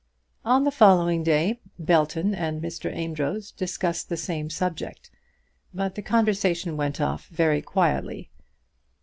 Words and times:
On 0.43 0.63
the 0.63 0.71
following 0.71 1.21
day 1.21 1.59
Belton 1.77 2.33
and 2.33 2.59
Mr. 2.59 2.91
Amedroz 2.91 3.51
discussed 3.51 4.09
the 4.09 4.17
same 4.17 4.49
subject, 4.49 5.11
but 5.75 5.93
the 5.93 6.01
conversation 6.01 6.75
went 6.75 6.99
off 6.99 7.27
very 7.27 7.61
quietly. 7.61 8.31